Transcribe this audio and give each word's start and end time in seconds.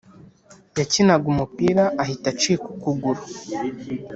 yakinaga 0.79 1.25
umupira 1.33 1.83
ahita 2.01 2.27
acika 2.33 2.65
ukuguru. 2.73 3.21